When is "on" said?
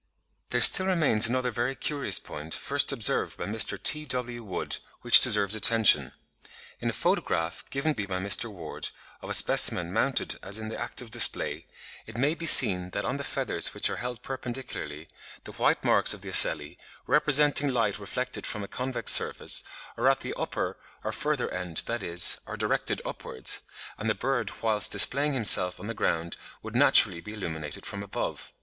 13.05-13.17, 16.15-16.21, 25.79-25.85